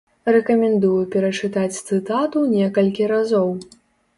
[0.35, 3.49] Рэкамендую перачытаць цытату некалькі разоў.